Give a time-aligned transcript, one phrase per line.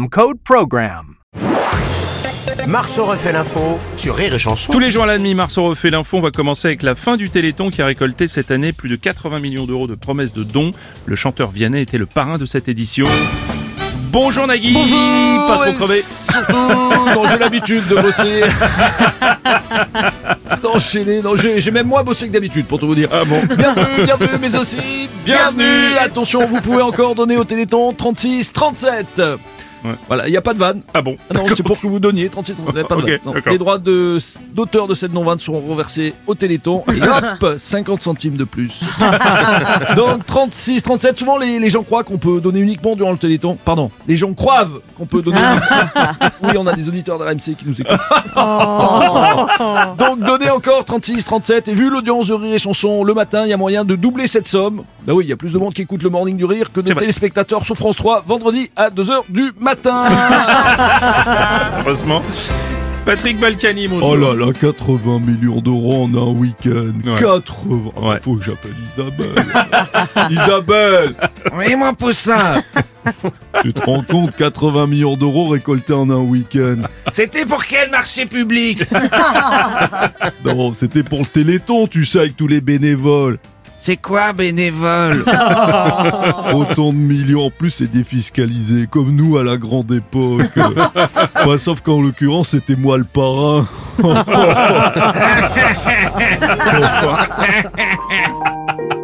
[0.00, 1.16] code PROGRAM.
[2.66, 4.72] Marceau refait l'info sur Rire et Chanson.
[4.72, 6.16] Tous les jours à la demi, Marceau refait l'info.
[6.16, 8.96] On va commencer avec la fin du Téléthon qui a récolté cette année plus de
[8.96, 10.70] 80 millions d'euros de promesses de dons.
[11.04, 13.06] Le chanteur Vianney était le parrain de cette édition.
[14.10, 14.98] Bonjour Nagui Bonjour
[15.46, 18.44] Pas trop crevé Surtout, j'ai l'habitude de bosser.
[20.62, 23.10] D'enchaîner, non, j'ai même moins bossé que d'habitude pour tout vous dire.
[23.12, 25.96] Ah bon Bienvenue, bienvenue, mais aussi bienvenue.
[26.00, 29.22] Attention, vous pouvez encore donner au Téléthon 36, 37.
[29.84, 29.92] Ouais.
[30.06, 30.82] Voilà, il n'y a pas de vanne.
[30.94, 33.18] Ah bon Ah non, c'est pour que vous donniez 36, 37, pas de Ok, vanne.
[33.26, 33.52] Non, d'accord.
[33.52, 34.18] Les droits de-
[34.52, 36.84] d'auteur de, cette non-vanne seront reversés au Téléthon.
[36.94, 37.00] Et
[37.42, 38.80] hop, 50 centimes de plus.
[39.96, 43.56] Donc 36, 37, souvent les, les gens croient qu'on peut donner uniquement durant le Téléthon.
[43.64, 45.40] Pardon, les gens croient qu'on peut donner
[46.42, 47.98] Oui, on a des auditeurs de RMC qui nous écoutent.
[49.98, 53.50] Donc donnez encore 36, 37 et vu l'audience de Rire et Chanson le matin, il
[53.50, 54.82] y a moyen de doubler cette somme.
[55.06, 56.80] Bah oui, il y a plus de monde qui écoute le Morning du Rire que
[56.80, 60.04] de téléspectateurs sur France 3 vendredi à 2h du matin.
[61.80, 62.22] Heureusement.
[63.04, 64.10] Patrick Balkany, bonjour.
[64.10, 66.92] Oh là là, 80 millions d'euros en un week-end.
[67.04, 67.16] Ouais.
[67.18, 67.90] 80.
[67.96, 68.20] Ah, Ouais.
[68.22, 69.44] Faut que j'appelle Isabelle.
[70.30, 71.14] Isabelle,
[71.56, 72.62] Oui, mon poussin.
[73.64, 76.76] tu te rends compte 80 millions d'euros récoltés en un week-end.
[77.10, 78.84] C'était pour quel marché public?
[80.44, 83.38] Non, c'était pour le Téléthon, tu sais, avec tous les bénévoles.
[83.84, 85.22] C'est quoi bénévole
[86.54, 90.56] Autant de millions en plus, c'est défiscalisé, comme nous à la grande époque.
[91.34, 93.66] Enfin, sauf qu'en l'occurrence, c'était moi le parrain.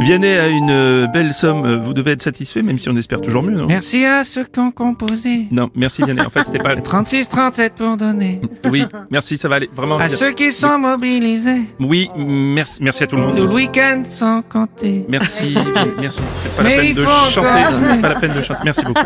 [0.00, 1.64] Vianney a une euh, belle somme.
[1.64, 3.66] Euh, Vous devez être satisfait, même si on espère toujours mieux, non?
[3.66, 5.46] Merci à ceux qui ont composé.
[5.50, 6.20] Non, merci Vianney.
[6.22, 6.74] En fait, c'était pas.
[6.84, 8.40] 36-37 pour donner.
[8.64, 9.70] Oui, merci, ça va aller.
[9.74, 9.98] Vraiment.
[9.98, 11.60] À ceux qui sont mobilisés.
[11.80, 13.54] Oui, merci, merci à tout le Tout le monde.
[13.54, 15.04] week-end sans compter.
[15.08, 15.54] Merci,
[16.00, 16.20] merci.
[16.56, 17.48] Pas Mais la peine il de faut chanter.
[17.76, 18.60] C'est pas la peine de chanter.
[18.64, 19.02] Merci beaucoup.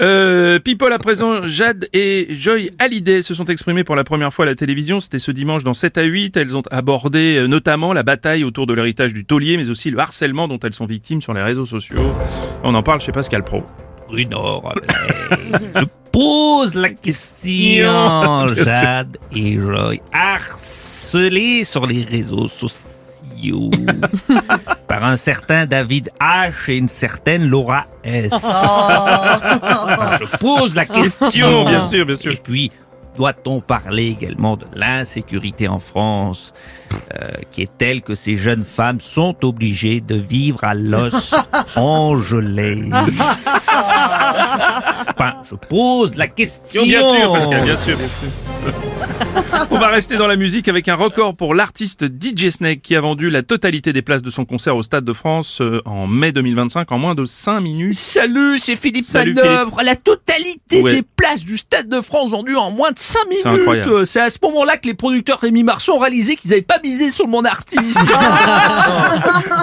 [0.00, 4.44] Euh, People à présent, Jade et Joy Hallyday se sont exprimées pour la première fois
[4.44, 5.00] à la télévision.
[5.00, 6.36] C'était ce dimanche dans 7 à 8.
[6.36, 9.95] Elles ont abordé euh, notamment la bataille autour de l'héritage du taulier, mais aussi le
[9.98, 12.12] harcèlement dont elles sont victimes sur les réseaux sociaux.
[12.62, 13.62] On en parle chez Pascal Pro.
[14.08, 14.62] Bruno
[15.74, 22.96] Je pose la question, Jade et Roy, harcelés sur les réseaux sociaux
[24.88, 28.32] par un certain David H et une certaine Laura S.
[28.32, 31.66] Je pose la question.
[31.66, 32.32] bien sûr, bien sûr.
[32.32, 32.72] Et puis,
[33.16, 36.52] doit-on parler également de l'insécurité en France,
[37.14, 41.34] euh, qui est telle que ces jeunes femmes sont obligées de vivre à l'os
[41.76, 42.88] engelé
[45.18, 46.84] Enfin, je pose la question.
[46.84, 48.85] Bien sûr, Pascal, bien sûr, bien sûr.
[49.70, 53.00] On va rester dans la musique avec un record pour l'artiste DJ Snake qui a
[53.00, 56.32] vendu la totalité des places de son concert au Stade de France euh, en mai
[56.32, 57.94] 2025 en moins de 5 minutes.
[57.94, 59.80] Salut, c'est Philippe Salut, Manœuvre.
[59.82, 60.92] La totalité Ouais.
[60.96, 64.04] des places du Stade de France vendues en moins de 5 minutes.
[64.04, 67.10] C'est à ce moment-là que les producteurs Rémi Marceau ont réalisé qu'ils n'avaient pas misé
[67.10, 68.00] sur mon artiste.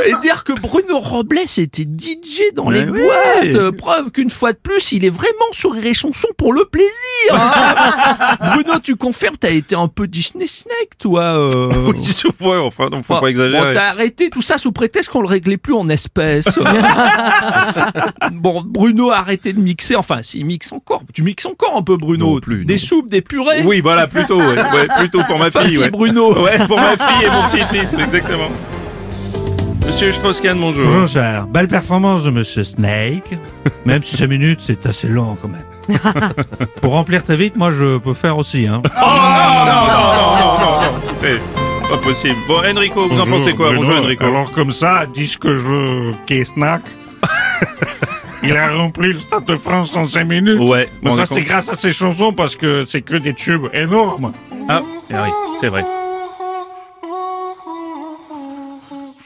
[0.06, 3.72] Et dire que Bruno Robles était DJ dans les boîtes.
[3.78, 6.90] Preuve qu'une fois de plus, il est vraiment sur et Chanson pour le plaisir.
[7.32, 8.36] hein.
[8.54, 11.22] Bruno, tu confirmes, t'as été un peu Disney Snake, toi.
[11.38, 11.72] euh.
[11.88, 13.62] Oui, ouais, enfin, faut pas exagérer.
[13.62, 16.58] Bon, t'as arrêté tout ça sous prétexte qu'on le réglait plus en espèces.
[18.32, 19.96] bon, Bruno a arrêté de mixer.
[19.96, 21.04] Enfin, s'il mixe encore.
[21.14, 22.36] Tu mixes encore un peu, Bruno?
[22.36, 22.80] Non plus, Des non.
[22.80, 23.64] soupes, des purées?
[23.64, 25.90] oui, voilà, plutôt, ouais, ouais, plutôt pour ma fille, ouais.
[25.90, 26.34] Bruno.
[26.44, 28.50] Ouais, pour ma fille et mon petit-fils, exactement.
[29.86, 30.86] Monsieur Strauss-Kahn, bonjour.
[30.86, 31.48] Bonjour, cher.
[31.48, 33.38] Belle performance de Monsieur Snake.
[33.86, 36.00] Même si 5 minutes, c'est assez long quand même.
[36.82, 38.68] Pour remplir très vite, moi je peux faire aussi.
[38.68, 38.82] Hein.
[38.86, 41.38] Oh, non, non, non, non, non, non, non, écoutez,
[41.90, 42.36] pas possible.
[42.48, 44.24] Bon, Enrico, vous en pensez quoi Bonjour, Enrico.
[44.24, 46.14] Alors comme ça, dis que je...
[46.26, 46.82] qu'est snack
[48.44, 50.60] Il a rempli le Stade de France en 5 minutes.
[50.62, 54.34] Ouais, Mais ça c'est grâce à ses chansons parce que c'est que des tubes énormes.
[54.70, 54.82] Ah,
[55.14, 55.84] ah oui, c'est vrai.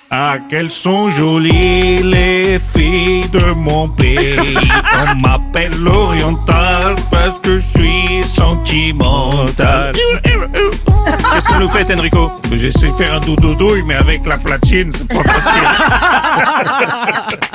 [0.10, 4.58] Ah, qu'elles sont jolies les filles de mon pays.
[4.96, 9.94] On m'appelle l'oriental parce que je suis sentimental.
[10.24, 12.32] Qu'est-ce que vous faites, Enrico?
[12.54, 15.62] J'essaie de faire un doudou mais avec la platine, c'est pas facile.